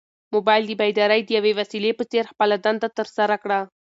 موبایل 0.33 0.63
د 0.67 0.71
بیدارۍ 0.81 1.21
د 1.25 1.29
یوې 1.37 1.51
وسیلې 1.59 1.91
په 1.99 2.03
څېر 2.11 2.25
خپله 2.31 2.55
دنده 2.65 2.87
ترسره 2.97 3.35
کړه. 3.43 3.59